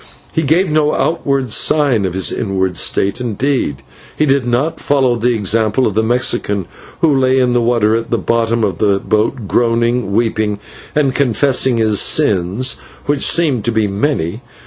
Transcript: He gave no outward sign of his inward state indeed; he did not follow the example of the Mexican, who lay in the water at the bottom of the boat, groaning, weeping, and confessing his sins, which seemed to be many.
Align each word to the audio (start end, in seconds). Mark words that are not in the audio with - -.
He 0.31 0.41
gave 0.41 0.71
no 0.71 0.95
outward 0.95 1.51
sign 1.51 2.05
of 2.05 2.15
his 2.15 2.31
inward 2.31 2.75
state 2.75 3.21
indeed; 3.21 3.83
he 4.17 4.25
did 4.25 4.47
not 4.47 4.79
follow 4.79 5.15
the 5.15 5.35
example 5.35 5.85
of 5.85 5.93
the 5.93 6.01
Mexican, 6.01 6.65
who 7.01 7.15
lay 7.15 7.37
in 7.37 7.53
the 7.53 7.61
water 7.61 7.93
at 7.95 8.09
the 8.09 8.17
bottom 8.17 8.63
of 8.63 8.79
the 8.79 8.97
boat, 8.97 9.47
groaning, 9.47 10.11
weeping, 10.11 10.57
and 10.95 11.13
confessing 11.13 11.77
his 11.77 12.01
sins, 12.01 12.77
which 13.05 13.21
seemed 13.21 13.63
to 13.65 13.71
be 13.71 13.85
many. 13.87 14.41